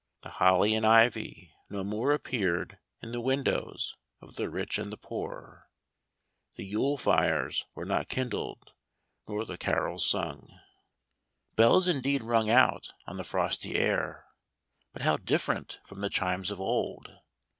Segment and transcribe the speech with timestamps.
[0.23, 4.97] The holly and ivy no more appeared in the windows of the rich and the
[4.97, 5.69] poor.
[6.55, 8.73] The Yule fires were not kindled,
[9.27, 10.37] nor the carols sung.
[10.39, 10.53] 88 NO CHRISTMAS!
[10.55, 11.55] NO CHRISTMAS!
[11.57, 14.25] Bells indeed rung out on the frosty air,
[14.91, 17.13] but how dif ferent from the chimes of old